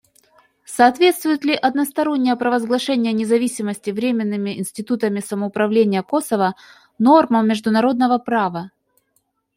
[0.65, 6.55] «Соответствует ли одностороннее провозглашение независимости временными институтами самоуправления Косово
[6.97, 8.71] нормам международного права?».